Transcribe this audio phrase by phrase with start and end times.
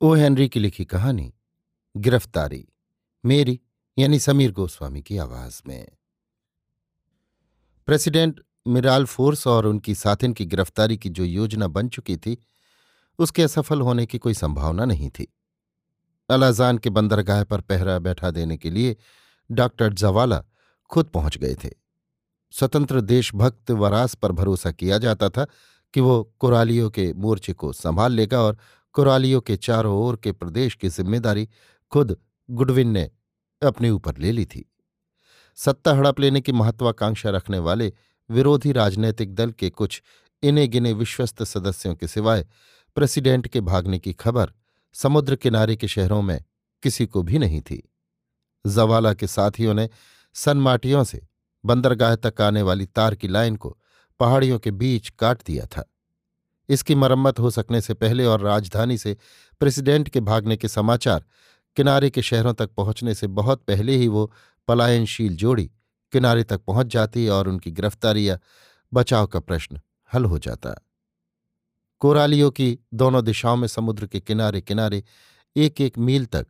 [0.00, 1.34] O Henry की लिखी कहानी,
[1.96, 2.68] गिरफ्तारी,
[3.24, 3.60] मेरी,
[3.98, 5.88] यानी समीर गोस्वामी की आवाज़ में।
[7.86, 12.38] प्रेसिडेंट मिराल फोर्स और उनकी साथिन की गिरफ्तारी की जो योजना बन चुकी थी,
[13.18, 15.34] उसके असफल होने की कोई संभावना नहीं थी।
[16.28, 18.96] अलाजान के बंदरगाह पर पहरा बैठा देने के लिए
[19.50, 20.44] डॉक्टर जवाला
[20.90, 21.70] खुद पहुँच गए थे।
[22.50, 25.46] स्वतंत्र देशभक्त वरास पर भरोसा किया जाता था
[25.94, 28.58] कि वो कुरालियों के मोर्चे को संभाल लेगा और
[28.94, 31.48] कुरालियों के चारों ओर के प्रदेश की ज़िम्मेदारी
[31.92, 32.16] खुद
[32.48, 33.10] गुडविन ने
[33.62, 34.64] अपने ऊपर ले ली थी।
[35.58, 37.92] सत्ता हड़प लेने की महत्वाकांक्षा रखने वाले
[38.30, 40.02] विरोधी राजनैतिक दल के कुछ
[40.42, 42.46] इने गिने विश्वस्त सदस्यों के सिवाय
[42.96, 44.52] प्रेसिडेंट के भागने की खबर
[44.94, 46.44] समुद्र किनारे के शहरों में
[46.82, 47.82] किसी को भी नहीं थी।
[48.66, 49.88] जवाला के साथियों ने
[50.34, 51.26] सनमाटियों से
[51.64, 53.78] बंदरगाह तक आने वाली तार की लाइन को
[54.20, 55.93] पहाड़ियों के बीच काट दिया था।
[56.68, 59.16] इसकी मरम्मत हो सकने से पहले और राजधानी से
[59.60, 61.24] प्रेसिडेंट के भागने के समाचार
[61.76, 64.32] किनारे के शहरों तक पहुँचने से बहुत पहले ही वो
[64.68, 65.70] पलायनशील जोड़ी
[66.12, 68.38] किनारे तक पहुँच जाती और उनकी गिरफ्तारी या
[68.92, 69.80] बचाव का प्रश्न
[70.14, 70.74] हल हो जाता।
[72.00, 75.04] कोरालियों की दोनों दिशाओं में समुद्र के किनारे किनारे
[75.56, 76.46] एक एक मील तक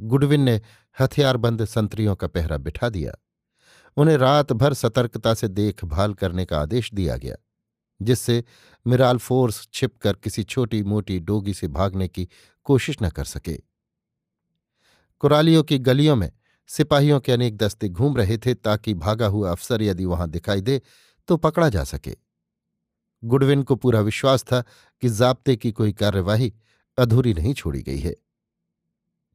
[0.00, 0.60] गुडविन ने
[1.00, 3.12] हथियारबंद संतरियों का पहरा बिठा दिया।
[3.96, 7.36] उन्हें रात भर सतर्कता से देखभाल करने का आदेश दिया गया।
[8.02, 8.42] जिससे
[8.86, 12.28] मिराल फोर्स छिपकर किसी छोटी मोटी डोगी से भागने की
[12.66, 13.58] कोशिश न कर सके।
[15.22, 16.30] कुरालियों की गलियों में
[16.70, 20.80] सिपाहियों के अनेक दस्ते घूम रहे थे ताकि भागा हुआ अफसर यदि वहाँ दिखाई दे
[21.28, 22.16] तो पकड़ा जा सके।
[23.22, 24.60] गुडविन को पूरा विश्वास था
[25.02, 26.52] कि जाब्ते की कोई कार्यवाही
[26.98, 28.14] अधूरी नहीं छोड़ी गई है।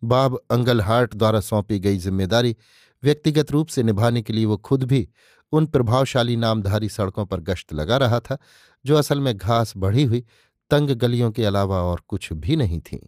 [0.01, 2.55] बाब अंगलहार्ट द्वारा सौंपी गई ज़िम्मेदारी
[3.03, 5.07] व्यक्तिगत रूप से निभाने के लिए वो खुद भी
[5.51, 8.37] उन प्रभावशाली नामधारी सड़कों पर गश्त लगा रहा था,
[8.85, 10.25] जो असल में घास बढ़ी हुई,
[10.71, 12.99] तंग गलियों के अलावा और कुछ भी नहीं थीं।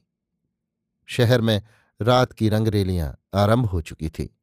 [1.05, 1.61] शहर में
[2.01, 4.37] रात की रंगरेलियाँ आरंभ हो चुकी थी।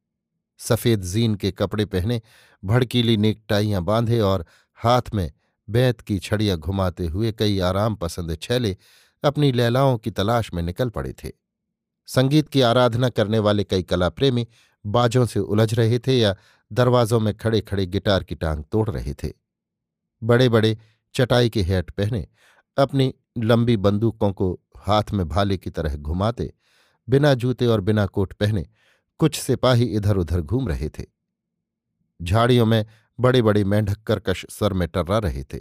[0.57, 2.21] सफ़ेद जीन के कपड़े पहने,
[2.65, 4.45] भड़कीली नेकटाइयाँ बांधे और
[4.75, 5.31] हाथ में
[5.69, 8.77] बैत की छड़ियाँ घुमाते हुए कई आराम पसंद छैले
[9.23, 11.31] अपनी लैलाओं की तलाश में निकल पड़े थे।
[12.05, 14.47] संगीत की आराधना करने वाले कई कलाप्रेमी
[14.85, 16.35] बाजों से उलझ रहे थे या
[16.71, 19.31] दरवाजों में खड़े खड़े गिटार की टांग तोड़ रहे थे।
[20.23, 20.77] बड़े बड़े
[21.15, 22.27] चटाई के हैट पहने,
[22.77, 26.53] अपनी लंबी बंदूकों को हाथ में भाले की तरह घुमाते,
[27.09, 28.65] बिना जूते और बिना कोट पहने
[29.19, 31.03] कुछ सिपाही इधर उधर घूम रहे थे।
[32.21, 32.85] झाड़ियों में
[33.19, 35.59] बड़े बड़े मेंढक करकश सर में टर्रा रहे थे।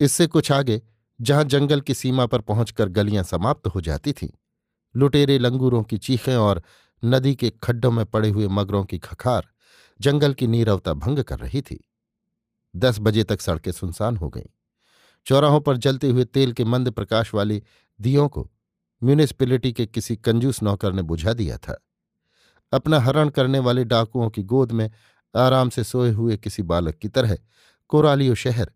[0.00, 0.82] इससे कुछ आगे,
[1.20, 4.28] जहाँ जंगल की सीमा पर पहुंचकर गलियाँ समाप्त हो जाती थीं,
[4.96, 6.62] लुटेरे लंगूरों की चीखें और
[7.04, 9.48] नदी के खड्डों में पड़े हुए मगरों की खखार
[10.00, 11.84] जंगल की नीरवता भंग कर रही थी।
[12.76, 14.46] दस बजे तक सड़कें सुनसान हो गईं।
[15.26, 17.62] चौराहों पर जलते हुए तेल के मंद प्रकाश वाली
[18.00, 18.50] दियों को
[19.02, 21.86] म्यूनिसपिलिटी के किसी कंजूस नौकर ने बुझा दिया था।
[22.72, 24.90] अपना हरण करने वाले डाकुओं की गोद में
[25.36, 27.38] आराम से सोए हुए किसी बालक की तरह
[27.88, 28.72] कोरालियो शहर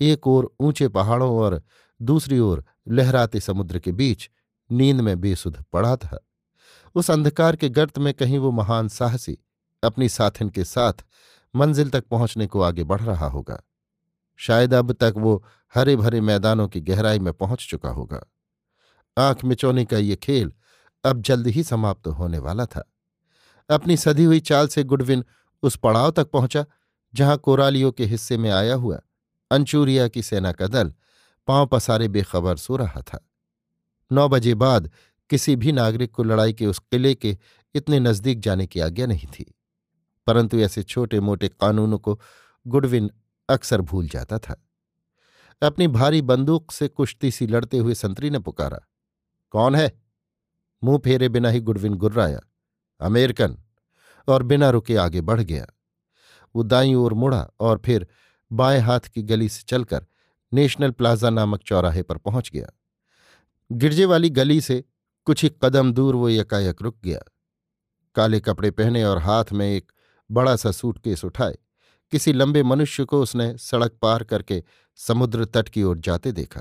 [0.00, 1.62] एक ओर ऊँचे पहाड़ों और
[2.02, 4.30] दूसरी ओर लहराते समुद्र के बीच
[4.72, 6.29] नींद में बेसुध पड़ा था।
[6.94, 9.38] उस अंधकार के गर्त में कहीं वो महान साहसी
[9.82, 10.92] अपनी साथिन के साथ
[11.54, 13.60] मंजिल तक पहुँचने को आगे बढ़ रहा होगा।
[14.36, 15.44] शायद अब तक वो
[15.74, 18.20] हरे भरे मैदानों की गहराई में पहुँच चुका होगा।
[19.18, 20.52] आँख मिचौने का ये खेल
[21.04, 22.92] अब जल्द ही समाप्त होने वाला था।
[23.70, 25.24] अपनी सदी हुई चाल से गुडविन
[25.62, 26.64] उस पड़ाव तक पहुँचा,
[27.14, 29.00] जहाँ कोरालियों के हिस्से में आया हुआ
[29.50, 30.92] अंचूरिया की सेना का दल
[31.46, 33.26] पाँव पसारे बेखबर सो रहा था।
[34.12, 34.90] नौ बजे बाद
[35.30, 37.38] किसी भी नागरिक को लड़ाई के उस किले के
[37.74, 39.54] इतने नज़दीक जाने की आज्ञा नहीं थी।
[40.26, 42.20] परंतु ऐसे छोटे मोटे कानूनों को
[42.66, 43.10] गुडविन
[43.48, 44.66] अक्सर भूल जाता था।
[45.62, 48.80] अपनी भारी बंदूक से कुश्ती सी लड़ते हुए संतरी ने पुकारा,
[49.50, 50.02] कौन है?
[50.84, 52.40] मुँह फेरे बिना ही गुडविन गुर्राया,
[53.00, 53.56] अमेरिकन,
[54.28, 55.66] और बिना रुके आगे बढ़ गया।
[56.56, 58.06] वो दाई ओर मुड़ा और फिर
[58.52, 60.06] बाएँ हाथ की गली से चलकर
[60.52, 62.70] नेशनल प्लाजा नामक चौराहे पर पहुँच गया।
[63.72, 64.84] गिरजे वाली गली से
[65.30, 67.18] कुछ ही कदम दूर वो यकायक रुक गया।
[68.14, 69.92] काले कपड़े पहने और हाथ में एक
[70.30, 71.58] बड़ा सा सूटकेस उठाए।
[72.12, 74.62] किसी लंबे मनुष्य को उसने सड़क पार करके
[74.96, 76.60] समुद्र तट की ओर जाते देखा।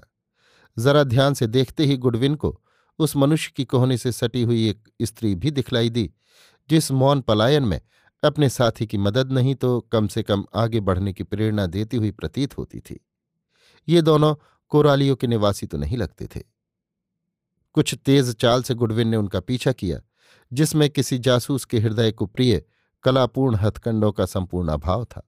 [0.77, 2.61] जरा ध्यान से देखते ही गुडविन को
[2.99, 6.13] उस मनुष्य की कोहनी से सटी हुई एक स्त्री भी दिखलाई दी,
[6.69, 7.81] जिस मौन पलायन में
[8.23, 12.11] अपने साथी की मदद नहीं तो कम से कम आगे बढ़ने की प्रेरणा देती हुई
[12.11, 12.99] प्रतीत होती थी।
[13.87, 14.35] ये दोनों
[14.67, 16.58] कोरालियों के निवासी तो नहीं लगते थे।
[17.73, 19.99] कुछ तेज चाल से गुडविन ने उनका पीछा किया,
[20.51, 22.61] जिसमें किसी जासूस के हृदय को प्रिय,
[23.03, 25.25] कलापूर्ण हथकंडों का संपूर्ण अभाव था।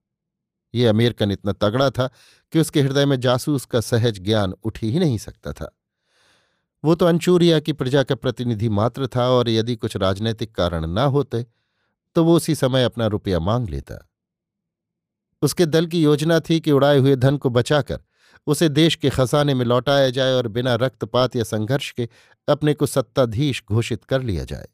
[0.74, 2.08] ये अमेरिकन इतना तगड़ा था
[2.54, 5.76] कि उसके हृदय में जासूस का सहज ज्ञान उठ ही नहीं सकता था।
[6.84, 11.04] वो तो अंचूरिया की प्रजा का प्रतिनिधि मात्र था और यदि कुछ राजनैतिक कारण ना
[11.06, 11.46] होते
[12.16, 14.08] तो वो उसी समय अपना रुपया मांग लेता।
[15.42, 18.00] उसके दल की योजना थी कि उड़ाए हुए धन को बचाकर
[18.48, 22.10] उसे देश के खजाने में लौटाया जाए और बिना रक्तपात या संघर्ष के
[22.48, 24.68] अपने को सत्ताधीश घोषित कर लिया जाए।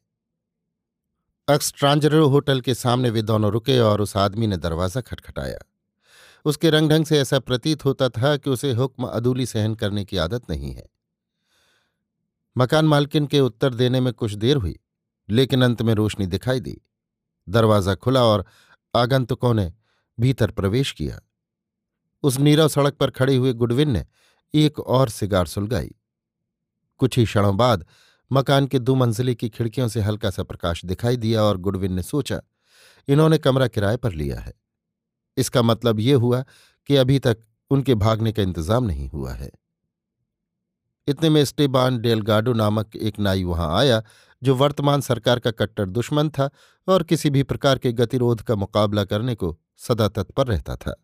[1.54, 5.58] एक्सट्रांजरो होटल के सामने वे दोनों रुके और उस आदमी ने दरवाज़ा खटखटाया।
[6.44, 10.16] उसके रंग ढंग से ऐसा प्रतीत होता था कि उसे हुक्म अदूली सहन करने की
[10.16, 10.88] आदत नहीं है।
[12.56, 14.78] मकान मालकिन के उत्तर देने में कुछ देर हुई,
[15.30, 16.80] लेकिन अंत में रोशनी दिखाई दी।
[17.48, 18.44] दरवाज़ा खुला और
[18.96, 19.72] आगंतुकों ने
[20.20, 21.20] भीतर प्रवेश किया।
[22.24, 24.04] उस नीरव सड़क पर खड़े हुए गुडविन ने
[24.54, 25.90] एक और सिगार सुलगाई।
[27.00, 27.84] कुछ ही क्षणों बाद
[28.30, 32.02] मकान के दो मंजिले की खिड़कियों से हल्का सा प्रकाश दिखाई दिया और गुडविन ने
[32.02, 32.40] सोचा,
[33.08, 34.52] इन्होंने कमरा किराए पर लिया है।
[35.36, 36.44] इसका मतलब ये हुआ
[36.88, 37.38] कि अभी तक
[37.70, 39.50] उनके भागने का इंतज़ाम नहीं हुआ है।
[41.08, 44.02] इतने में स्टेबान डेलगाडो नामक एक नाई वहाँ आया,
[44.42, 46.50] जो वर्तमान सरकार का कट्टर दुश्मन था
[46.88, 50.94] और किसी भी प्रकार के गतिरोध का मुकाबला करने को सदा तत्पर रहता था।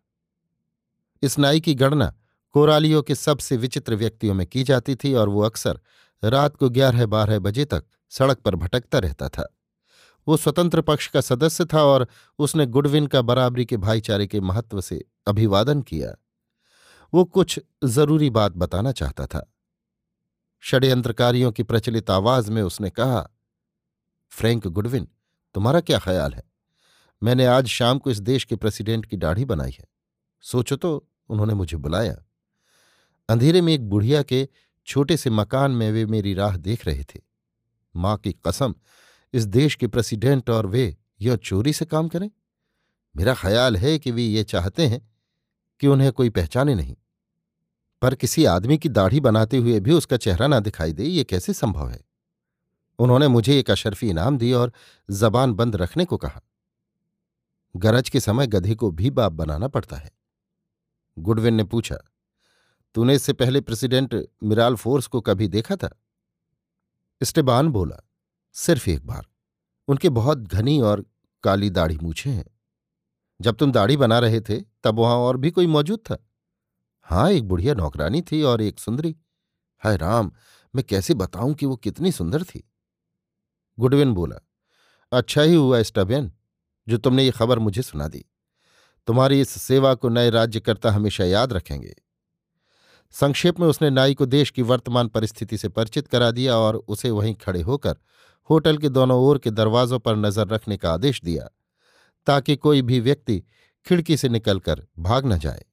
[1.25, 2.15] इस नाई की गणना
[2.51, 5.79] कोरालियों के सबसे विचित्र व्यक्तियों में की जाती थी और वो अक्सर
[6.23, 9.57] रात को ग्यारह बारह बजे तक सड़क पर भटकता रहता था।
[10.27, 12.07] वो स्वतंत्र पक्ष का सदस्य था और
[12.39, 16.15] उसने गुडविन का बराबरी के भाईचारे के महत्व से अभिवादन किया।
[17.13, 19.53] वो कुछ ज़रूरी बात बताना चाहता था।
[20.61, 23.29] षड्यंत्रकारियों की प्रचलित आवाज़ में उसने कहा,
[24.29, 25.07] फ्रैंक गुडविन,
[25.53, 26.43] तुम्हारा क्या ख्याल है?
[27.23, 29.85] मैंने आज शाम को इस देश के प्रेसिडेंट की दाढ़ी बनाई है।
[30.41, 32.15] सोचो तो उन्होंने मुझे बुलाया।
[33.29, 34.47] अंधेरे में एक बुढ़िया के
[34.85, 37.21] छोटे से मकान में वे मेरी राह देख रहे थे।
[37.95, 38.75] माँ की कसम,
[39.33, 42.31] इस देश के प्रेसिडेंट और वे यह चोरी से काम करें।
[43.17, 45.11] मेरा ख्याल है कि वे ये चाहते हैं
[45.79, 46.95] कि उन्हें कोई पहचाने नहीं।
[48.01, 51.53] पर किसी आदमी की दाढ़ी बनाते हुए भी उसका चेहरा ना दिखाई दे, ये कैसे
[51.53, 52.01] संभव है?
[52.99, 54.73] उन्होंने मुझे एक अशरफी इनाम दी और
[55.11, 56.41] जबान बंद रखने को कहा।
[57.75, 60.14] गरज के समय गधे को भी बाप बनाना पड़ता है।
[61.17, 61.97] गुडविन ने पूछा,
[62.95, 65.89] तूने इससे पहले प्रेसिडेंट मिराल फोर्स को कभी देखा था?
[67.21, 67.97] स्टेबान बोला,
[68.55, 69.25] सिर्फ़ एक बार।
[69.87, 71.05] उनके बहुत घनी और
[71.43, 72.45] काली दाढ़ी मूछे हैं।
[73.39, 76.17] जब तुम दाढ़ी बना रहे थे, तब वहाँ और भी कोई मौजूद था।
[77.07, 79.15] हाँ एक बुढ़िया नौकरानी थी और एक सुंदरी।
[79.83, 80.31] हाय राम,
[80.73, 82.63] मैं कैसे बताऊँ कि वो कितनी सुंदर थी?
[83.79, 84.39] गुडविन बोला
[85.11, 86.31] अच्छा ही हुआ स्टबेन
[86.87, 88.25] जो तुमने ये खबर मुझे सुना दी।
[89.07, 91.93] तुम्हारी इस सेवा को नए राज्यकर्ता हमेशा याद रखेंगे।
[93.13, 97.09] संक्षेप में उसने नाई को देश की वर्तमान परिस्थिति से परिचित करा दिया और उसे
[97.09, 97.97] वहीं खड़े होकर
[98.49, 101.47] होटल के दोनों ओर के दरवाजों पर नज़र रखने का आदेश दिया,
[102.27, 103.43] ताकि कोई भी व्यक्ति
[103.85, 105.63] खिड़की से निकलकर भाग न जाए।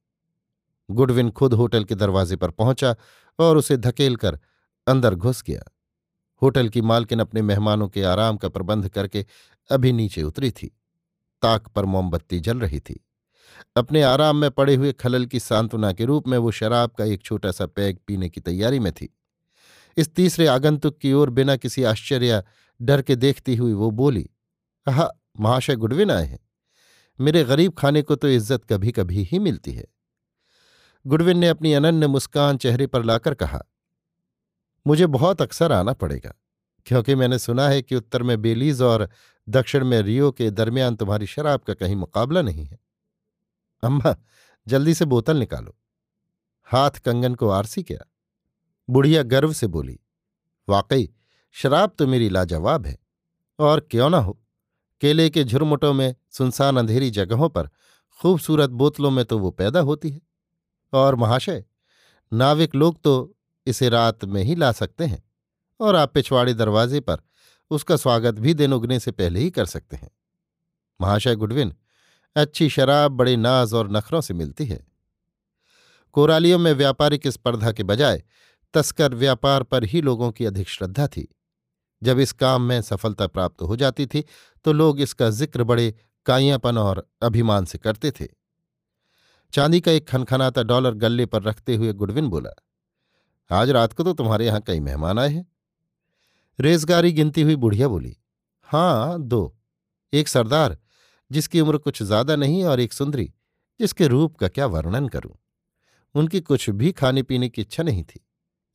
[0.89, 2.95] गुडविन खुद होटल के दरवाजे पर पहुँचा
[3.39, 4.39] और उसे धकेलकर
[4.87, 5.63] अंदर घुस गया।
[6.43, 9.25] होटल की मालकिन अपने मेहमानों के आराम का प्रबंध करके
[9.71, 10.67] अभी नीचे उतरी थी।
[11.43, 13.01] ताक पर मोमबत्ती जल रही थी।
[13.77, 17.23] अपने आराम में पड़े हुए खलल की सांत्वना के रूप में वो शराब का एक
[17.23, 19.09] छोटा सा पैग पीने की तैयारी में थी।
[19.97, 22.43] इस तीसरे आगंतुक की ओर बिना किसी आश्चर्य
[22.81, 24.29] डर के देखती हुई वो बोली
[24.87, 25.09] हा
[25.41, 26.39] महाशय गुडविन आए हैं।
[27.19, 29.85] मेरे गरीब खाने को तो इज़्ज़त कभी कभी ही मिलती है।
[31.05, 33.61] गुडविन ने अपनी अनन्य मुस्कान चेहरे पर लाकर कहा,
[34.87, 36.35] मुझे बहुत अक्सर आना पड़ेगा,
[36.87, 39.09] क्योंकि मैंने सुना है कि उत्तर में बेलीज और
[39.49, 42.79] दक्षिण में रियो के दरमियान तुम्हारी शराब का कहीं मुकाबला नहीं है।
[43.83, 44.15] अम्मा,
[44.67, 45.77] जल्दी से बोतल निकालो।
[46.69, 47.99] हाथ कंगन को आरसी क्या।
[48.89, 49.99] बुढ़िया गर्व से बोली,
[50.69, 51.09] वाकई,
[51.53, 52.97] शराब तो मेरी लाजवाब है,
[53.59, 54.39] और क्यों ना हो?
[55.03, 57.69] केले के झुरमुटों में सुनसान अंधेरी जगहों पर
[58.21, 60.21] खूबसूरत बोतलों में तो वो पैदा होती है।
[60.93, 61.65] और महाशय,
[62.33, 63.35] नाविक लोग तो
[63.67, 65.23] इसे रात में ही ला सकते हैं,
[65.81, 67.23] और आप पिछवाड़े दरवाजे पर
[67.71, 70.11] उसका स्वागत भी दिन उगने से पहले ही कर सकते हैं।
[71.01, 71.75] महाशय गुडविन
[72.37, 74.85] अच्छी शराब बड़े नाज और नखरों से मिलती है।
[76.15, 78.23] कोरालियों में व्यापारिक स्पर्धा के बजाय
[78.75, 81.29] तस्कर व्यापार पर ही लोगों की अधिक श्रद्धा थी।
[82.03, 84.25] जब इस काम में सफलता प्राप्त हो जाती थी
[84.65, 85.95] तो लोग इसका ज़िक्र बड़े
[86.27, 88.27] काइयापन और अभिमान से करते थे।
[89.53, 92.51] चांदी का एक खनखनाता डॉलर गल्ले पर रखते हुए गुडविन बोला,
[93.51, 95.47] आज रात को तो तुम्हारे यहाँ कई मेहमान आए हैं।
[96.59, 98.17] रेजगारी गिनती हुई बुढ़िया बोली
[98.69, 99.55] हाँ दो।
[100.13, 100.77] एक सरदार
[101.33, 103.33] जिसकी उम्र कुछ ज़्यादा नहीं और एक सुंदरी,
[103.81, 105.35] जिसके रूप का क्या वर्णन करूँ?
[106.15, 108.21] उनकी कुछ भी खाने पीने की इच्छा नहीं थी,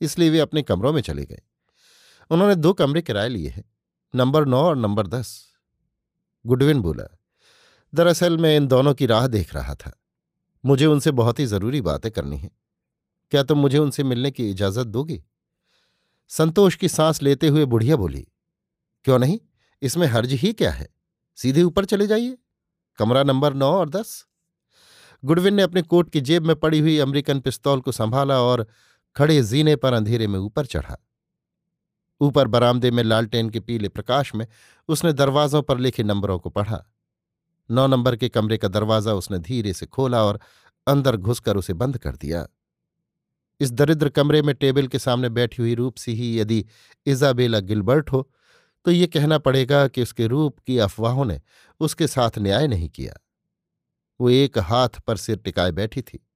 [0.01, 1.41] इसलिए वे अपने कमरों में चले गए।
[2.31, 3.63] उन्होंने दो कमरे किराए लिए हैं,
[4.13, 5.43] नंबर नौ और नंबर दस।
[6.45, 7.03] गुडविन बोला,
[7.93, 9.91] दरअसल मैं इन दोनों की राह देख रहा था।
[10.63, 12.49] मुझे उनसे बहुत ही ज़रूरी बातें करनी है।
[13.31, 15.21] क्या तुम मुझे उनसे मिलने की इजाज़त दोगी?
[16.31, 18.25] संतोष की सांस लेते हुए बुढ़िया बोली,
[19.05, 19.39] क्यों नहीं?
[19.81, 20.87] इसमें हर्ज ही क्या है?
[21.37, 22.37] सीधे ऊपर चले जाइए।
[22.97, 24.25] कमरा नंबर नौ और दस।
[25.23, 28.65] गुडविन ने अपने कोट की जेब में पड़ी हुई अमेरिकन पिस्तौल को संभाला और
[29.15, 30.97] खड़े जीने पर अंधेरे में ऊपर चढ़ा।
[32.21, 34.45] ऊपर बरामदे में लालटेन के पीले प्रकाश में
[34.89, 36.83] उसने दरवाजों पर लिखे नंबरों को पढ़ा।
[37.69, 40.39] नौ नंबर के कमरे का दरवाज़ा उसने धीरे से खोला और
[40.87, 42.47] अंदर घुसकर उसे बंद कर दिया।
[43.59, 46.65] इस दरिद्र कमरे में टेबल के सामने बैठी हुई रूप सी ही यदि
[47.05, 48.29] इजाबेला गिलबर्ट हो
[48.87, 51.41] तो ये कहना पड़ेगा कि उसके रूप की अफवाहों ने
[51.79, 53.13] उसके साथ न्याय नहीं किया।
[54.21, 56.27] वो एक हाथ पर सिर टिकाए बैठी थी।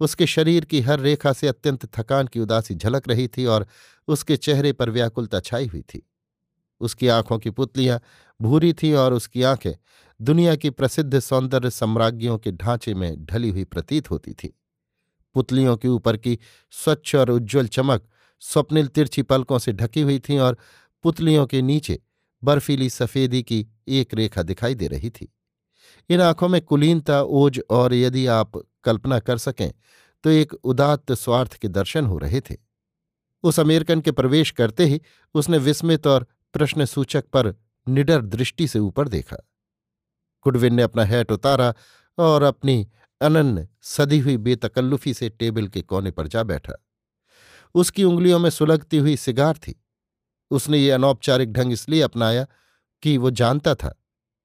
[0.00, 3.66] उसके शरीर की हर रेखा से अत्यंत थकान की उदासी झलक रही थी और
[4.08, 6.10] उसके चेहरे पर व्याकुलता छाई हुई थी।
[6.80, 8.00] उसकी आँखों की पुतलियाँ
[8.42, 9.72] भूरी थीं और उसकी आँखें
[10.22, 14.58] दुनिया की प्रसिद्ध सौंदर्य सम्राज्ञियों के ढांचे में ढली हुई प्रतीत होती थी।
[15.34, 16.38] पुतलियों के ऊपर की
[16.70, 18.08] स्वच्छ और उज्ज्वल चमक
[18.40, 20.58] स्वप्निल तिरछी पलकों से ढकी हुई थी और
[21.06, 21.98] पुतलियों के नीचे
[22.44, 25.34] बर्फीली सफेदी की एक रेखा दिखाई दे रही थी।
[26.10, 29.72] इन आँखों में कुलीनता, ओज और यदि आप कल्पना कर सकें
[30.24, 32.56] तो एक उदात्त स्वार्थ के दर्शन हो रहे थे।
[33.42, 35.00] उस अमेरिकन के प्रवेश करते ही
[35.34, 37.54] उसने विस्मित और प्रश्न सूचक पर
[37.88, 39.36] निडर दृष्टि से ऊपर देखा।
[40.40, 41.74] कुडविन ने अपना हैट उतारा
[42.18, 42.88] और अपनी
[43.20, 46.84] अनन्य, सदी हुई बेतकल्लुफी से टेबल के कोने पर जा बैठा।
[47.74, 49.82] उसकी उंगलियों में सुलगती हुई सिगार थी।
[50.50, 52.46] उसने ये अनौपचारिक ढंग इसलिए अपनाया
[53.02, 53.94] कि वो जानता था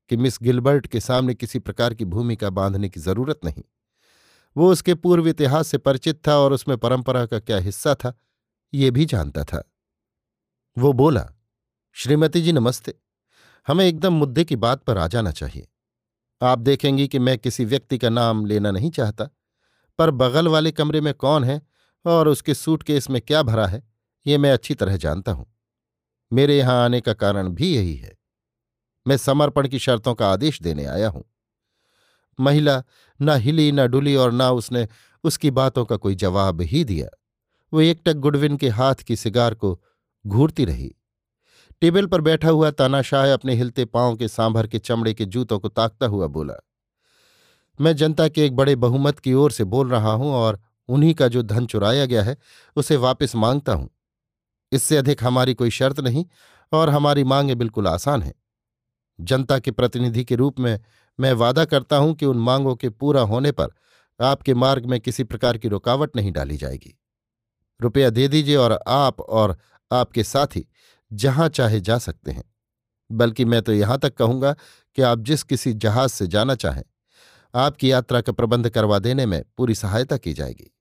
[0.10, 3.64] कि मिस गिलबर्ट के सामने किसी प्रकार की भूमिका बांधने की ज़रूरत नहीं।
[4.56, 8.14] वो उसके पूर्व इतिहास से परिचित था और उसमें परंपरा का क्या हिस्सा था,
[8.74, 9.64] ये भी जानता था।
[10.78, 11.28] वो बोला,
[11.96, 12.94] श्रीमती जी, नमस्ते।
[13.68, 15.68] हमें एकदम मुद्दे की बात पर आ जाना चाहिए।
[16.42, 19.30] आप देखेंगी कि मैं किसी व्यक्ति का नाम लेना नहीं चाहता,
[20.00, 21.62] पर बगल वाले कमरे में कौन है
[22.06, 23.84] और उसके सूटकेस में क्या भरा है,
[24.26, 25.46] ये मैं अच्छी तरह जानता हूँ।
[26.32, 28.18] मेरे यहाँ आने का कारण भी यही है।
[29.06, 31.24] मैं समर्पण की शर्तों का आदेश देने आया हूँ।
[32.40, 32.82] महिला,
[33.20, 34.88] न हिली, न डुली और न उसने
[35.24, 37.08] उसकी बातों का कोई जवाब ही दिया।
[37.74, 39.80] वो एकटक गुडविन के हाथ की सिगार को
[40.26, 40.92] घूरती रही।
[41.82, 45.70] टेबल पर बैठा हुआ तानाशाह अपने हिलते पाँव के सांभर के चमड़े के जूतों को
[45.70, 46.54] ताकता हुआ बोला,
[47.80, 50.60] मैं जनता के एक बड़े बहुमत की ओर से बोल रहा हूँ और
[50.90, 52.38] उन्हीं का जो धन चुराया गया है,
[52.76, 53.90] उसे वापस माँगता हूँ।
[54.72, 56.26] इससे अधिक हमारी कोई शर्त नहीं
[56.72, 58.34] और हमारी मांगें बिल्कुल आसान हैं।
[59.20, 60.80] जनता के प्रतिनिधि के रूप में
[61.20, 63.74] मैं वादा करता हूँ कि उन मांगों के पूरा होने पर
[64.20, 66.98] आपके मार्ग में किसी प्रकार की रुकावट नहीं डाली जाएगी।
[67.80, 69.58] रुपया दे दीजिए और आप और
[69.92, 70.66] आपके साथी
[71.12, 72.44] जहाँ चाहे जा सकते हैं।
[73.10, 74.54] बल्कि मैं तो यहाँ तक कहूँगा
[74.98, 76.84] कि आप जिस किसी जहाज़ से जाना चाहें,
[77.54, 80.72] आपकी यात्रा का प्रबंध करवा देने में पूरी सहायता की जाएगी।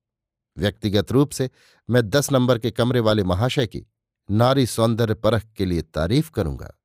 [0.59, 1.51] व्यक्तिगत रूप से
[1.91, 3.87] मैं दस नंबर के कमरे वाले महाशय की
[4.31, 6.79] नारी सौंदर्य परख के लिए तारीफ़ करूँगा।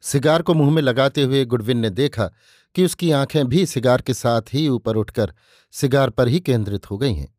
[0.00, 2.30] सिगार को मुँह में लगाते हुए गुडविन ने देखा
[2.74, 5.34] कि उसकी आँखें भी सिगार के साथ ही ऊपर उठकर
[5.72, 7.38] सिगार पर ही केंद्रित हो गई हैं।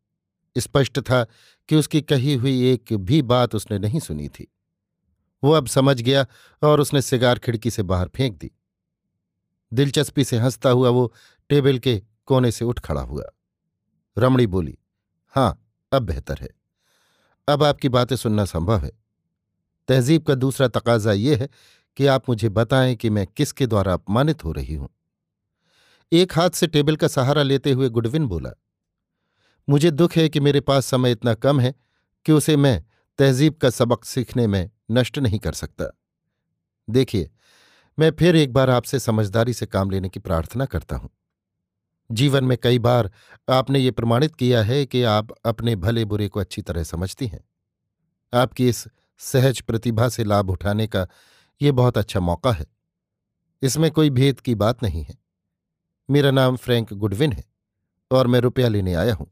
[0.58, 1.26] स्पष्ट था
[1.68, 4.52] कि उसकी कही हुई एक भी बात उसने नहीं सुनी थी।
[5.44, 6.26] वो अब समझ गया
[6.62, 8.50] और उसने सिगार खिड़की से बाहर फेंक दी।
[9.72, 11.12] दिलचस्पी से हंसता हुआ वो
[11.48, 13.24] टेबल के कोने से उठ खड़ा हुआ।
[14.18, 14.78] रमणी बोली
[15.34, 15.58] हाँ,
[15.92, 16.48] अब बेहतर है।
[17.48, 18.90] अब आपकी बातें सुनना संभव है।
[19.88, 21.48] तहजीब का दूसरा तकाजा यह है
[21.96, 24.88] कि आप मुझे बताएँ कि मैं किसके द्वारा अपमानित हो रही हूँ।
[26.12, 28.50] एक हाथ से टेबल का सहारा लेते हुए गुडविन बोला,
[29.68, 31.74] मुझे दुख है कि मेरे पास समय इतना कम है
[32.26, 32.82] कि उसे मैं
[33.18, 35.90] तहजीब का सबक सीखने में नष्ट नहीं कर सकता।
[36.88, 37.30] देखिए,
[37.98, 41.10] मैं फिर एक बार आपसे समझदारी से काम लेने की प्रार्थना करता हूँ।
[42.10, 43.10] जीवन में कई बार
[43.48, 47.40] आपने ये प्रमाणित किया है कि आप अपने भले बुरे को अच्छी तरह समझती हैं।
[48.32, 48.86] आपकी इस
[49.20, 51.06] सहज प्रतिभा से लाभ उठाने का
[51.60, 52.66] ये बहुत अच्छा मौका है।
[53.62, 55.18] इसमें कोई भेद की बात नहीं है।
[56.08, 57.44] मेरा नाम फ्रैंक गुडविन है
[58.10, 59.30] और मैं रुपया लेने आया हूँ।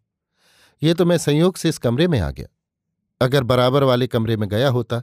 [0.83, 2.47] ये तो मैं संयोग से इस कमरे में आ गया।
[3.21, 5.02] अगर बराबर वाले कमरे में गया होता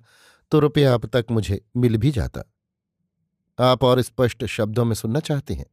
[0.51, 2.43] तो रुपया अब तक मुझे मिल भी जाता।
[3.59, 5.65] आप और स्पष्ट शब्दों में सुनना चाहते हैं।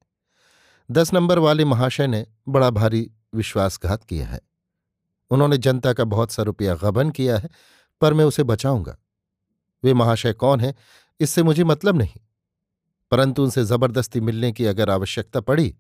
[0.91, 4.41] दस नंबर वाले महाशय ने बड़ा भारी विश्वासघात किया है।
[5.31, 7.49] उन्होंने जनता का बहुत सा रुपया गबन किया है,
[8.01, 8.99] पर मैं उसे बचाऊँगा।
[9.85, 10.75] वे महाशय कौन है,
[11.21, 12.21] इससे मुझे मतलब नहीं।
[13.11, 15.77] परंतु उनसे ज़बरदस्ती मिलने की अगर आवश्यकता पड़ी,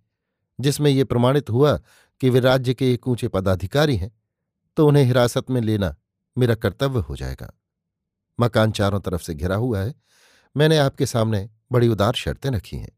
[0.60, 1.80] जिसमें ये प्रमाणित हुआ
[2.20, 4.20] कि वे राज्य के एक ऊँचे पदाधिकारी हैं
[4.76, 5.96] तो उन्हें हिरासत में लेना
[6.38, 7.52] मेरा कर्तव्य हो जाएगा।
[8.40, 9.94] मकान चारों तरफ़ से घिरा हुआ है।
[10.56, 12.95] मैंने आपके सामने बड़ी उदार शर्तें रखी हैं।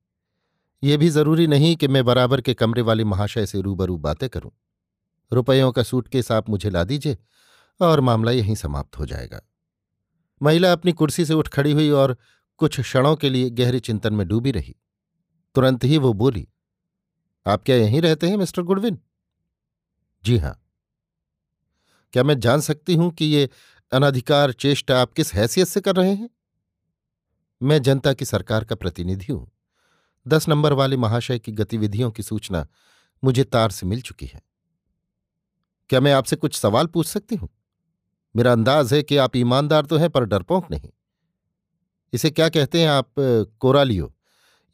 [0.83, 4.51] ये भी ज़रूरी नहीं कि मैं बराबर के कमरे वाले महाशय से रूबरू बातें करूँ।
[5.33, 7.17] रुपयों का सूटकेस आप मुझे ला दीजिए
[7.81, 9.41] और मामला यहीं समाप्त हो जाएगा।
[10.41, 12.17] महिला अपनी कुर्सी से उठ खड़ी हुई और
[12.61, 14.75] कुछ क्षणों के लिए गहरे चिंतन में डूबी रही।
[15.55, 16.49] तुरंत ही वो बोली,
[17.47, 18.99] आप क्या यहीं रहते हैं, मिस्टर गुडविन?
[20.25, 20.59] जी हाँ।
[22.13, 23.49] क्या मैं जान सकती हूँ कि ये
[23.93, 26.29] अनाधिकार चेष्टा आप किस हैसियत से कर रहे हैं?
[27.63, 29.47] मैं जनता की सरकार का प्रतिनिधि हूँ।
[30.29, 32.67] दस नंबर वाले महाशय की गतिविधियों की सूचना
[33.25, 34.43] मुझे तार से मिल चुकी है।
[35.91, 37.49] क्या मैं आपसे कुछ सवाल पूछ सकती हूँ?
[38.37, 40.91] मेरा अंदाज है कि आप ईमानदार तो हैं, पर डरपोक नहीं।
[42.13, 43.13] इसे क्या कहते हैं आप,
[43.61, 44.15] कोरालियो?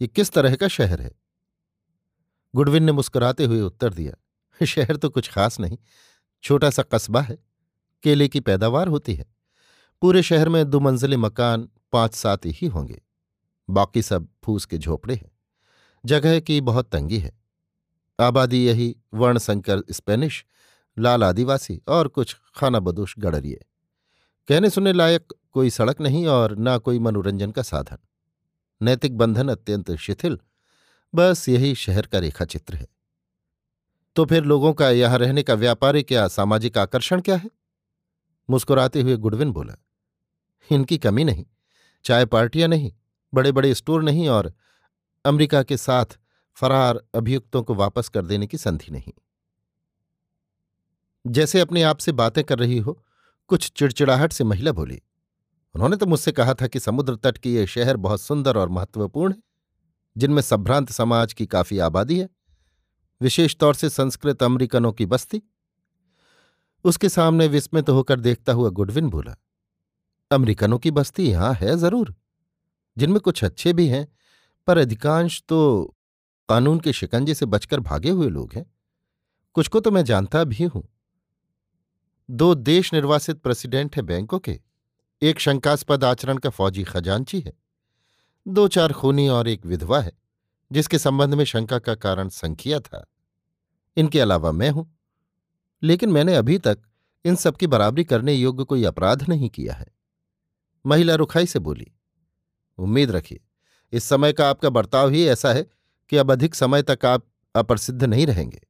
[0.01, 1.13] ये किस तरह का शहर है?
[2.55, 5.79] गुडविन ने मुस्कुराते हुए उत्तर दिया शहर तो कुछ खास नहीं,
[6.43, 7.39] छोटा सा कस्बा है,
[8.03, 9.27] केले की पैदावार होती है।
[10.03, 13.03] पूरे शहर में दो मंजिले मकान, पाँच सात ही होंगे,
[13.71, 15.34] बाकी सब फूस के झोपड़े हैं।
[16.05, 17.33] जगह की बहुत तंगी है।
[18.19, 20.45] आबादी यही वर्ण संकर स्पेनिश,
[20.97, 23.65] लाल आदिवासी और कुछ खाना बदोश गड़रिए
[24.49, 27.99] कहने सुनने लायक कोई सड़क नहीं और ना कोई मनोरंजन का साधन।
[28.81, 30.39] नैतिक बंधन अत्यंत शिथिल,
[31.15, 32.87] बस यही शहर का रेखा चित्र है।
[34.17, 37.51] तो फिर लोगों का यहाँ रहने का व्यापारिक या सामाजिक आकर्षण क्या है?
[38.49, 39.75] मुस्कुराते हुए गुडविन बोला,
[40.71, 41.45] इनकी कमी नहीं,
[42.05, 42.93] चाय पार्टियाँ नहीं
[43.33, 44.53] बड़े बड़े स्टोर नहीं और
[45.25, 46.19] अमेरिका के साथ
[46.57, 49.13] फरार अभियुक्तों को वापस कर देने की संधि नहीं।
[51.25, 52.93] जैसे अपने आप से बातें कर रही हो,
[53.51, 55.01] कुछ चिड़चिड़ाहट से महिला बोली,
[55.75, 59.33] उन्होंने तो मुझसे कहा था कि समुद्र तट के ये शहर बहुत सुंदर और महत्वपूर्ण
[59.33, 59.39] है,
[60.17, 62.29] जिनमें संभ्रांत समाज की काफ़ी आबादी है,
[63.21, 65.43] विशेष तौर से संस्कृत अमरीकनों की बस्ती।
[66.85, 69.37] उसके सामने विस्मित होकर देखता हुआ गुडविन बोला,
[70.31, 72.15] अमरीकनों की बस्ती यहाँ है ज़रूर,
[72.97, 74.07] जिनमें कुछ अच्छे भी हैं
[74.67, 75.85] पर अधिकांश तो
[76.49, 78.75] कानून के शिकंजे से बचकर भागे हुए लोग हैं।
[79.55, 80.89] कुछ को तो मैं जानता भी हूँ।
[82.31, 84.61] दो देश निर्वासित प्रेसिडेंट हैं बैंकों के।
[85.23, 87.53] एक शंकास्पद आचरण का फौजी खजांची है।
[88.49, 90.13] दो चार खूनी और एक विधवा है,
[90.73, 93.07] जिसके संबंध में शंका का कारण संख्या था।
[93.97, 94.99] इनके अलावा मैं हूँ।
[95.83, 96.79] लेकिन मैंने अभी तक
[97.25, 99.87] इन सबकी बराबरी करने योग्य कोई अपराध नहीं किया है।
[100.87, 101.93] महिला रुखाई से बोली,
[102.79, 103.41] उम्मीद रखिए
[103.93, 105.67] इस समय का आपका बर्ताव ही ऐसा है
[106.09, 108.61] कि अब अधिक समय तक आप अप्रसिद्ध नहीं रहेंगे।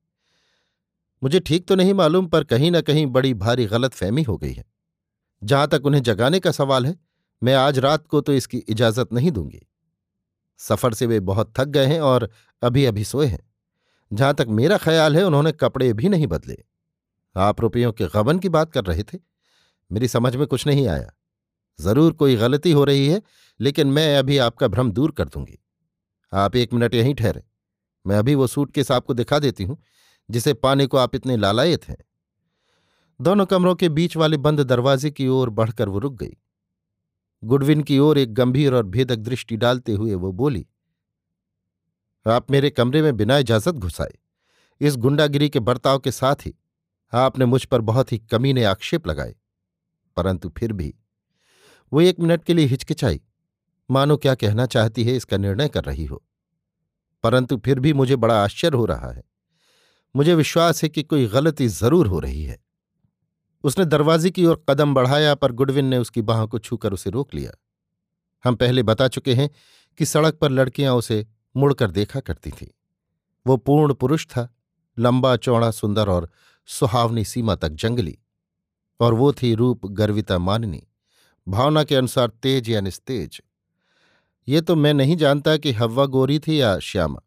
[1.23, 4.53] मुझे ठीक तो नहीं मालूम, पर कहीं ना कहीं बड़ी भारी गलत फहमी हो गई
[4.53, 4.65] है।
[5.45, 6.97] जहाँ तक उन्हें जगाने का सवाल है,
[7.43, 9.67] मैं आज रात को तो इसकी इजाज़त नहीं दूँगी।
[10.59, 12.31] सफ़र से वे बहुत थक गए हैं और
[12.63, 13.51] अभी अभी सोए हैं।
[14.13, 16.65] जहाँ तक मेरा ख्याल है, उन्होंने कपड़े भी नहीं बदले।
[17.37, 19.19] आप रुपयों के गबन की बात कर रहे थे।
[19.93, 21.13] मेरी समझ में कुछ नहीं आया।
[21.79, 23.23] ज़रूर कोई गलती हो रही है,
[23.61, 25.59] लेकिन मैं अभी आपका भ्रम दूर कर दूँगी।
[26.33, 27.43] आप एक मिनट यहीं ठहरे।
[28.05, 29.77] मैं अभी वो सूट सूटकेस आपको दिखा देती हूँ,
[30.29, 31.97] जिसे पाने को आप इतने लालायत हैं।
[33.21, 36.37] दोनों कमरों के बीच वाले बंद दरवाजे की ओर बढ़कर वो रुक गई।
[37.43, 40.67] गुडविन की ओर एक गंभीर और भेदक दृष्टि डालते हुए वो बोली,
[42.27, 44.15] आप मेरे कमरे में बिना इजाज़त घुसाए,
[44.81, 46.55] इस गुंडागिरी के बर्ताव के साथ ही
[47.13, 49.35] आपने मुझ पर बहुत ही कमीने आक्षेप लगाए,
[50.17, 50.95] परंतु फिर भी
[51.95, 53.21] वो एक मिनट के लिए हिचकिचाई,
[53.91, 56.23] मानो क्या कहना चाहती है इसका निर्णय कर रही हो।
[57.23, 59.25] परंतु फिर भी मुझे बड़ा आश्चर्य हो रहा है।
[60.17, 62.65] मुझे विश्वास है कि कोई गलती ज़रूर हो रही है।
[63.65, 67.35] उसने दरवाजे की ओर कदम बढ़ाया, पर गुडविन ने उसकी बाह को छूकर उसे रोक
[67.35, 67.53] लिया।
[68.45, 69.51] हम पहले बता चुके हैं
[69.99, 71.27] कि सड़क पर लड़कियाँ उसे
[71.57, 72.69] मुड़कर देखा करती थीं।
[73.47, 74.55] वो पूर्ण पुरुष था,
[74.99, 76.31] लंबा, चौड़ा, सुंदर और
[76.67, 78.19] सुहावनी सीमा तक जंगली,
[79.01, 80.89] और वो थी रूप गर्विता माननी।
[81.47, 83.41] भावना के अनुसार तेज या निस्तेज।
[84.49, 87.21] ये तो मैं नहीं जानता कि हवा गोरी थी या श्यामा,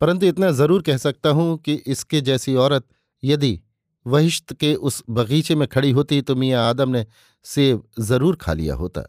[0.00, 2.86] परंतु इतना ज़रूर कह सकता हूँ कि इसके जैसी औरत
[3.22, 3.58] यदि
[4.06, 7.04] वहिष्ठ के उस बगीचे में खड़ी होती तो मियाँ आदम ने
[7.44, 9.02] सेब ज़रूर खा लिया होता।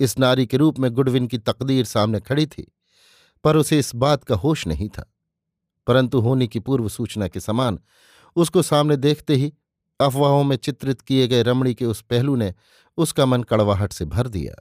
[0.00, 2.66] इस नारी के रूप में गुडविन की तकदीर सामने खड़ी थी,
[3.44, 5.08] पर उसे इस बात का होश नहीं था।
[5.86, 7.78] परंतु होने की पूर्व सूचना के समान
[8.36, 9.52] उसको सामने देखते ही
[10.00, 12.52] अफवाहों में चित्रित किए गए रमणी के उस पहलू ने
[12.98, 14.54] उसका मन कड़वाहट से भर दिया।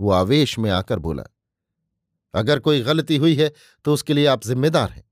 [0.00, 1.22] वो आवेश में आकर बोला,
[2.34, 3.52] अगर कोई गलती हुई है
[3.84, 5.04] तो उसके लिए आप जिम्मेदार हैं।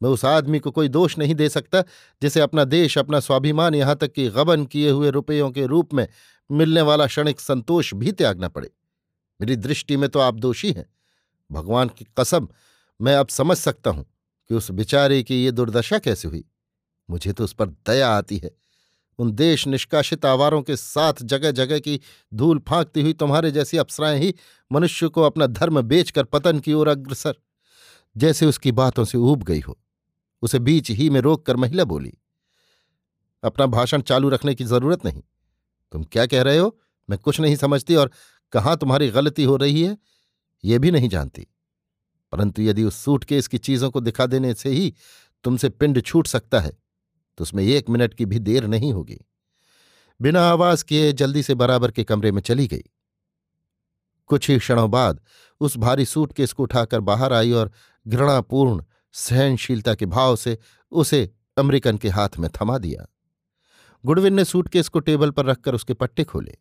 [0.00, 1.82] मैं उस आदमी को कोई दोष नहीं दे सकता,
[2.22, 6.06] जिसे अपना देश, अपना स्वाभिमान यहाँ तक कि गबन किए हुए रुपयों के रूप में
[6.50, 8.70] मिलने वाला क्षणिक संतोष भी त्यागना पड़े।
[9.40, 10.86] मेरी दृष्टि में तो आप दोषी हैं।
[11.50, 12.48] भगवान की कसम,
[13.00, 14.04] मैं अब समझ सकता हूँ
[14.50, 16.44] कि उस बिचारे की ये दुर्दशा कैसे हुई।
[17.08, 18.50] मुझे तो उस पर दया आती है।
[19.18, 22.00] उन देश निष्कासित आवारों के साथ जगह जगह की
[22.34, 24.34] धूल फांकती हुई तुम्हारे जैसी अप्सराएँ ही
[24.70, 27.34] मनुष्य को अपना धर्म बेचकर पतन की ओर अग्रसर।
[28.16, 29.78] जैसे उसकी बातों से ऊब गई हो,
[30.42, 32.12] उसे बीच ही में रोककर महिला बोली,
[33.42, 35.22] अपना भाषण चालू रखने की ज़रूरत नहीं।
[35.92, 36.78] तुम क्या कह रहे हो?
[37.08, 38.10] मैं कुछ नहीं समझती और
[38.52, 39.96] कहाँ तुम्हारी गलती हो रही है,
[40.64, 41.46] ये भी नहीं जानती।
[42.32, 44.94] परंतु यदि उस सूटकेस की चीज़ों को दिखा देने से ही
[45.44, 46.81] तुमसे पिंड छूट सकता है
[47.42, 49.18] तो उसमें एक मिनट की भी देर नहीं होगी।
[50.20, 52.82] बिना आवाज़ किए जल्दी से बराबर के कमरे में चली गई।
[54.26, 55.20] कुछ ही क्षणों बाद
[55.60, 57.72] उस भारी सूटकेस को उठाकर बाहर आई और
[58.08, 60.58] घृणापूर्ण, सहनशीलता के भाव से
[60.90, 63.06] उसे अमेरिकन के हाथ में थमा दिया।
[64.06, 66.56] गुडविन ने सूटकेस को टेबल पर रखकर उसके पट्टे खोले।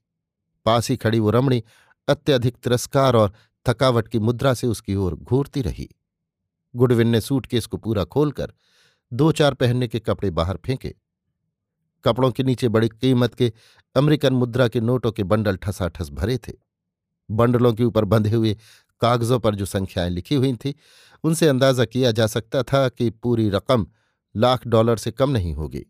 [0.66, 1.64] पास ही खड़ी वो रमणी
[2.08, 3.34] अत्यधिक तिरस्कार और
[3.68, 5.90] थकावट की मुद्रा से उसकी ओर घूरती रही।
[6.76, 8.54] गुडविन ने सूटकेस को पूरा खोलकर
[9.14, 10.96] दो चार पहनने के कपड़े बाहर फेंके।
[12.04, 13.54] कपड़ों के नीचे बड़ी कीमत के
[13.96, 16.54] अमेरिकन मुद्रा के नोटों के बंडल ठसाठस भरे थे।
[17.32, 18.58] बंडलों के ऊपर बंधे हुए
[19.02, 20.74] कागजों पर जो संख्याएँ लिखी हुई थीं,
[21.24, 23.88] उनसे अंदाज़ा किया जा सकता था कि पूरी रकम
[24.36, 25.86] लाख डॉलर से कम नहीं होगी।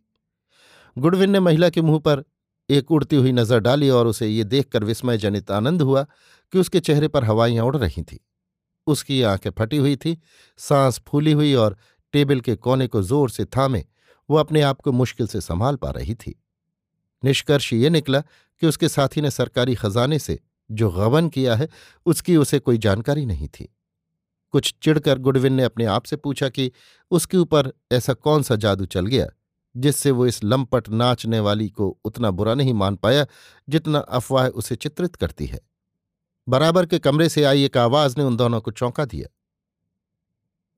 [0.97, 2.23] गुडविन ने महिला के मुँह पर
[2.69, 6.03] एक उड़ती हुई नज़र डाली और उसे ये देखकर विस्मय जनित आनंद हुआ
[6.51, 8.17] कि उसके चेहरे पर हवाइयाँ उड़ रही थीं।
[8.87, 10.21] उसकी आँखें फटी हुई थी,
[10.57, 11.77] सांस फूली हुई और
[12.13, 13.85] टेबल के कोने को ज़ोर से थामे,
[14.29, 16.43] वो अपने आप को मुश्किल से संभाल पा रही थी।
[17.23, 20.39] निष्कर्ष ये निकला कि उसके साथी ने सरकारी खजाने से
[20.71, 21.69] जो गबन किया है,
[22.05, 23.75] उसकी उसे कोई जानकारी नहीं थी।
[24.51, 26.71] कुछ चिढ़कर गुडविन ने अपने आप से पूछा कि
[27.11, 29.27] उसके ऊपर ऐसा कौन सा जादू चल गया,
[29.77, 33.25] जिससे वो इस लंपट नाचने वाली को उतना बुरा नहीं मान पाया
[33.69, 35.59] जितना अफवाह उसे चित्रित करती है।
[36.49, 39.27] बराबर के कमरे से आई एक आवाज़ ने उन दोनों को चौंका दिया।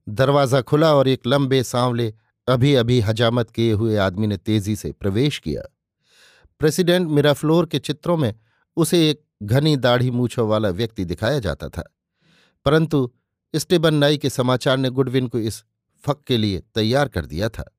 [0.09, 2.13] दरवाज़ा खुला और एक लंबे सांवले
[2.47, 5.61] अभी अभी हजामत किए हुए आदमी ने तेज़ी से प्रवेश किया।
[6.59, 8.35] प्रेसिडेंट मिराफ्लोर के चित्रों में
[8.77, 11.95] उसे एक घनी दाढ़ी मूछों वाला व्यक्ति दिखाया जाता था।
[12.65, 13.11] परंतु
[13.55, 15.63] स्टेबन नाई के समाचार ने गुडविन को इस
[16.03, 17.77] फक के लिए तैयार कर दिया था।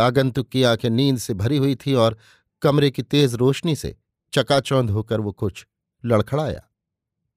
[0.00, 2.18] आगंतुक की आँखें नींद से भरी हुई थी और
[2.62, 3.96] कमरे की तेज रोशनी से
[4.32, 5.66] चकाचौंध होकर वो कुछ
[6.04, 6.60] लड़खड़ाया।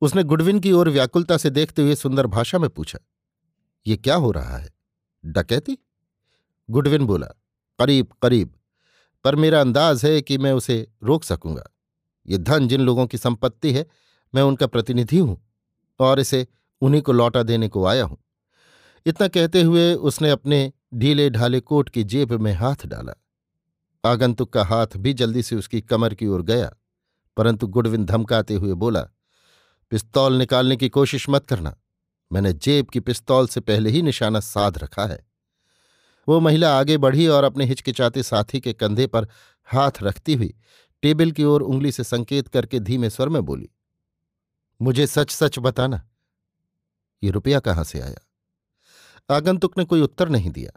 [0.02, 3.00] उसने गुडविन की ओर व्याकुलता से देखते हुए सुंदर भाषा में पूछा
[3.86, 4.74] ये क्या हो रहा है?
[5.24, 5.78] डकैती?
[6.70, 7.28] गुडविन बोला,
[7.80, 8.54] करीब करीब,
[9.26, 11.63] पर मेरा अंदाज है कि मैं उसे रोक सकूँगा।
[12.26, 13.86] ये धन जिन लोगों की संपत्ति है,
[14.34, 15.38] मैं उनका प्रतिनिधि हूँ
[16.00, 16.48] और इसे
[16.82, 18.17] उन्हीं को लौटा देने को आया हूँ।
[19.06, 23.13] इतना कहते हुए उसने अपने ढीले ढाले कोट की जेब में हाथ डाला।
[24.04, 26.72] आगंतुक का हाथ भी जल्दी से उसकी कमर की ओर गया,
[27.38, 29.02] परंतु गुडविन धमकाते हुए बोला,
[29.91, 31.76] पिस्तौल निकालने की कोशिश मत करना।
[32.32, 35.20] मैंने जेब की पिस्तौल से पहले ही निशाना साध रखा है।
[36.28, 39.28] वो महिला आगे बढ़ी और अपने हिचकिचाते साथी के कंधे पर
[39.70, 40.54] हाथ रखती हुई
[41.04, 43.70] टेबल की ओर उंगली से संकेत करके धीमे स्वर में बोली,
[44.80, 46.02] मुझे सच सच बताना,
[47.24, 48.26] ये रुपया कहाँ से आया?
[49.30, 50.72] आगंतुक ने कोई उत्तर नहीं दिया।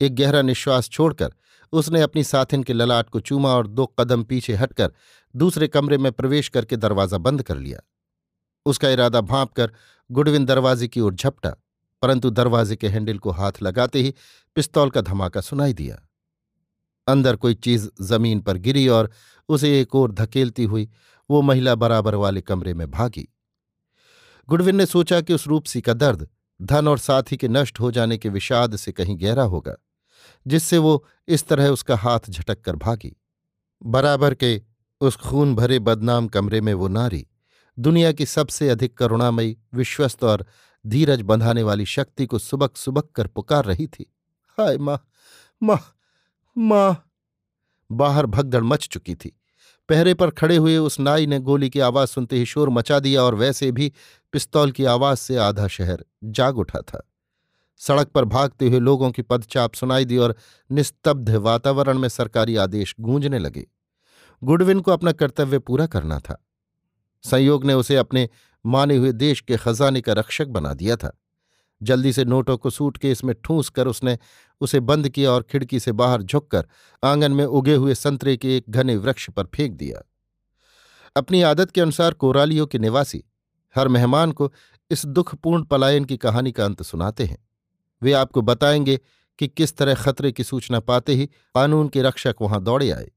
[0.00, 1.32] एक गहरा निश्वास छोड़कर
[1.72, 4.92] उसने अपनी साथिन के ललाट को चूमा और दो कदम पीछे हटकर
[5.34, 7.80] दूसरे कमरे में प्रवेश करके दरवाज़ा बंद कर लिया।
[8.66, 9.72] उसका इरादा भांप कर
[10.10, 11.50] गुडविन दरवाजे की ओर झपटा,
[12.02, 14.14] परंतु दरवाजे के हैंडल को हाथ लगाते ही
[14.56, 15.98] पिस्तौल का धमाका सुनाई दिया।
[17.06, 19.10] अंदर कोई चीज़ ज़मीन पर गिरी और
[19.48, 20.88] उसे एक ओर धकेलती हुई
[21.30, 23.26] वो महिला बराबर वाले कमरे में भागी।
[24.48, 26.28] गुडविन ने सोचा कि उस रूपसी का दर्द,
[26.60, 29.74] धन और साथी के नष्ट हो जाने के विषाद से कहीं गहरा होगा,
[30.46, 33.14] जिससे वो इस तरह उसका हाथ झटक कर भागी।
[33.82, 34.60] बराबर के
[35.00, 37.26] उस खून भरे बदनाम कमरे में वो नारी
[37.78, 40.46] दुनिया की सबसे अधिक करुणामयी, विश्वस्त और
[40.86, 44.14] धीरज बंधाने वाली शक्ति को सुबक सुबक कर पुकार रही थी।
[44.60, 45.08] हाय माँ
[45.62, 45.94] माँ
[46.58, 47.10] माँ।
[47.92, 49.40] बाहर भगदड़ मच चुकी थी।
[49.88, 53.22] पहरे पर खड़े हुए उस नाई ने गोली की आवाज़ सुनते ही शोर मचा दिया
[53.22, 53.92] और वैसे भी
[54.32, 57.10] पिस्तौल की आवाज़ से आधा शहर जाग उठा था।
[57.76, 60.36] सड़क पर भागते हुए लोगों की पदचाप सुनाई दी और
[60.72, 63.66] निस्तब्ध वातावरण में सरकारी आदेश गूंजने लगे।
[64.44, 66.44] गुडविन को अपना कर्तव्य पूरा करना था।
[67.24, 68.28] संयोग ने उसे अपने
[68.64, 71.16] माने हुए देश के खजाने का रक्षक बना दिया था।
[71.82, 74.18] जल्दी से नोटों को सूटकेस में ठूंस कर उसने
[74.60, 76.66] उसे बंद किया और खिड़की से बाहर झुककर
[77.04, 80.02] आँगन में उगे हुए संतरे के एक घने वृक्ष पर फेंक दिया।
[81.16, 83.22] अपनी आदत के अनुसार कोरालियों के निवासी,
[83.74, 84.52] हर मेहमान को
[84.90, 87.38] इस दुखपूर्ण पलायन की कहानी का अंत सुनाते हैं।
[88.02, 88.98] वे आपको बताएँगे
[89.38, 93.10] कि किस तरह खतरे की सूचना पाते ही कानून के रक्षक वहाँ दौड़े आए,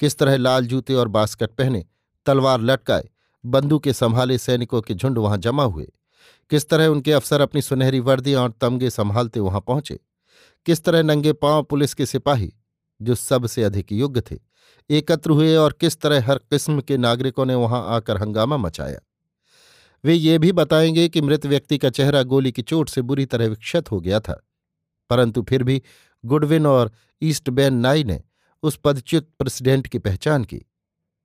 [0.00, 1.84] किस तरह लाल जूते और बास्कट पहने
[2.26, 3.08] तलवार लटकाए
[3.44, 5.92] बंदूकें संभाले सैनिकों के झुंड वहाँ जमा हुए।
[6.50, 10.00] किस तरह उनके अफसर अपनी सुनहरी वर्दियाँ और तमगे संभालते वहाँ पहुँचे?
[10.66, 12.52] किस तरह नंगे पाँव पुलिस के सिपाही,
[13.02, 14.38] जो सबसे अधिक योग्य थे,
[14.90, 18.98] एकत्र हुए और किस तरह हर किस्म के नागरिकों ने वहाँ आकर हंगामा मचाया?
[20.04, 23.46] वे ये भी बताएँगे कि मृत व्यक्ति का चेहरा गोली की चोट से बुरी तरह
[23.46, 24.46] विक्षत हो गया था।
[25.10, 25.82] परंतु फिर भी
[26.24, 28.22] गुडविन और ईस्ट बैन नाई ने
[28.62, 30.71] उस पदच्युत प्रेसिडेंट की पहचान की।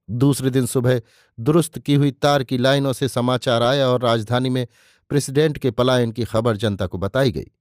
[0.09, 1.01] दूसरे दिन सुबह
[1.39, 4.67] दुरुस्त की हुई तार की लाइनों से समाचार आया और राजधानी में
[5.09, 7.51] प्रेसिडेंट के पलायन की खबर जनता को बताई गई।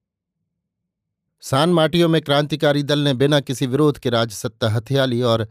[1.41, 5.47] सान माटियों में क्रांतिकारी दल ने बिना किसी विरोध के राजसत्ता हथिया ली और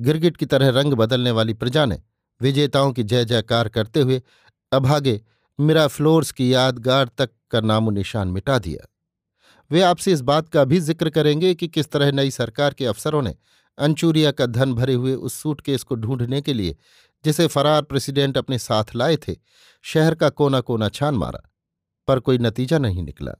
[0.00, 2.02] गिरगिट की तरह रंग बदलने वाली प्रजा ने
[2.40, 4.22] विजेताओं की जय जयकार करते हुए
[4.72, 5.20] अभागे
[5.58, 8.86] मिरा फ्लोर्स की यादगार तक का नामो निशान मिटा दिया।
[9.70, 13.22] वे आपसे इस बात का भी ज़िक्र करेंगे कि किस तरह नई सरकार के अफसरों
[13.22, 13.34] ने
[13.80, 16.76] अंचूरिया का धन भरे हुए उस सूटकेस को ढूँढने के लिए,
[17.24, 19.36] जिसे फरार प्रेसिडेंट अपने साथ लाए थे,
[19.84, 21.40] शहर का कोना कोना छान मारा,
[22.08, 23.32] पर कोई नतीजा नहीं निकला।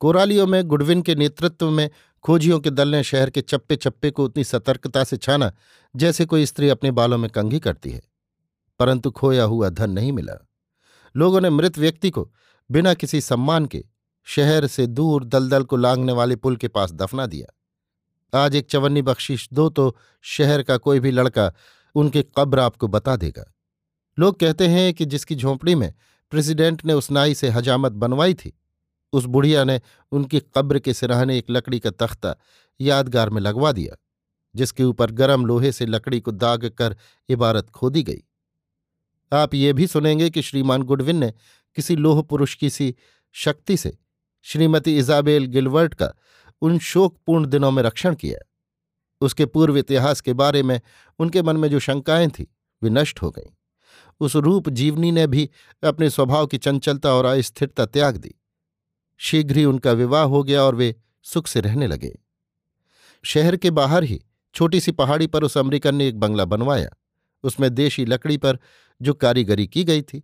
[0.00, 1.88] कोरालियों में गुडविन के नेतृत्व में
[2.24, 5.52] खोजियों के दल ने शहर के चप्पे चप्पे को उतनी सतर्कता से छाना,
[5.94, 8.02] जैसे कोई स्त्री अपने बालों में कंघी करती है,
[8.80, 10.36] परंतु खोया हुआ धन नहीं मिला।
[11.14, 12.30] लोगों ने मृत व्यक्ति को,
[12.70, 13.84] बिना किसी सम्मान के,
[14.24, 17.56] शहर से दूर दलदल को लांगने वाले पुल के पास दफना दिया।
[18.34, 21.52] आज एक चवन्नी बख्शीश दो तो शहर का कोई भी लड़का
[21.94, 23.44] उनकी कब्र आपको बता देगा।
[24.18, 25.92] लोग कहते हैं कि जिसकी झोंपड़ी में
[26.32, 28.52] प्रेसिडेंट ने उस नाई से हजामत बनवाई थी,
[29.12, 29.80] उस बुढ़िया ने
[30.12, 32.34] उनकी कब्र के सिराहने एक लकड़ी का तख्ता
[32.80, 33.96] यादगार में लगवा दिया,
[34.54, 36.96] जिसके ऊपर गरम लोहे से लकड़ी को दाग कर
[37.28, 38.22] इबारत खोदी गई।
[39.32, 41.32] आप ये भी सुनेंगे कि श्रीमान गुडविन ने
[41.76, 42.94] किसी लोह पुरुष की सी
[43.34, 43.96] शक्ति से
[44.46, 46.12] श्रीमती इजाबेल गिलवर्ट का
[46.62, 48.46] उन शोकपूर्ण दिनों में रक्षण किया।
[49.20, 50.80] उसके पूर्व इतिहास के बारे में
[51.18, 53.50] उनके मन में जो शंकाएँ थी, वे नष्ट हो गईं।
[54.20, 55.50] उस रूप जीवनी ने भी
[55.84, 58.34] अपने स्वभाव की चंचलता और अस्थिरता त्याग दी।
[59.18, 62.18] शीघ्र ही उनका विवाह हो गया और वे सुख से रहने लगे।
[63.24, 64.22] शहर के बाहर ही
[64.54, 66.90] छोटी सी पहाड़ी पर उस अमरीकन ने एक बंगला बनवाया।
[67.42, 68.58] उसमें देशी लकड़ी पर
[69.02, 70.22] जो कारीगरी की गई थी,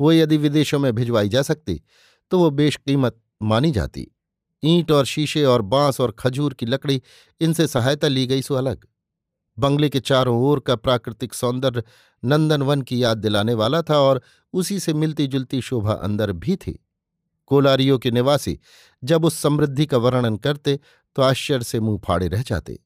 [0.00, 1.82] वो यदि विदेशों में भिजवाई जा सकती
[2.30, 4.15] तो वो बेशकीमत मानी जाती।
[4.64, 7.02] ईंट और शीशे और बाँस और खजूर की लकड़ी,
[7.40, 8.86] इनसे सहायता ली गई सो अलग
[9.58, 11.82] बंगले के चारों ओर का प्राकृतिक सौंदर्य
[12.22, 14.20] नंदनवन की याद दिलाने वाला था और
[14.52, 16.78] उसी से मिलती जुलती शोभा अंदर भी थी।
[17.46, 18.58] कोलारियों के निवासी
[19.02, 20.78] जब उस समृद्धि का वर्णन करते
[21.16, 22.78] तो आश्चर्य से मुँह फाड़े रह जाते।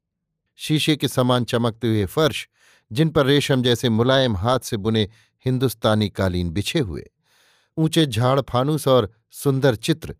[0.59, 2.49] शीशे के समान चमकते हुए फर्श,
[2.91, 5.09] जिन पर रेशम जैसे मुलायम हाथ से बुने
[5.45, 7.05] हिंदुस्तानी कालीन बिछे हुए।
[7.77, 10.15] ऊँचे झाड़ फानूस और सुंदर चित्र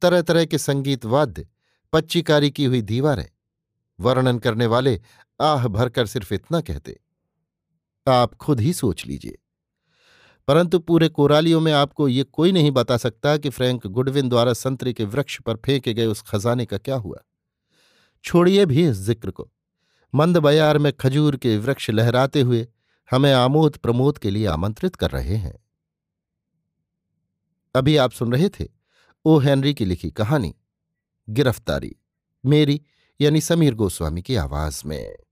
[0.00, 1.48] तरह तरह के संगीत वाद्य,
[1.92, 3.28] पच्चीकारी की हुई दीवारें,
[4.00, 5.00] वर्णन करने वाले
[5.40, 7.00] आह भरकर सिर्फ़ इतना कहते।
[8.08, 9.38] आप खुद ही सोच लीजिए।
[10.48, 14.92] परंतु पूरे कोरालियों में आपको ये कोई नहीं बता सकता कि फ्रैंक गुडविन द्वारा संतरे
[14.92, 17.18] के वृक्ष पर फेंके गए उस खजाने का क्या हुआ।
[18.24, 19.52] छोड़िए भी इस ज़िक्र को।
[20.14, 22.68] मंद बयार में खजूर के वृक्ष लहराते हुए
[23.10, 25.64] हमें आमोद प्रमोद के लिए आमंत्रित कर रहे हैं।
[27.74, 28.75] अभी आप सुन रहे थे
[29.28, 30.54] ओ हेनरी की लिखी कहानी
[31.28, 31.96] गिरफ्तारी
[32.46, 32.82] मेरी
[33.20, 35.25] यानी समीर गोस्वामी की आवाज़ में।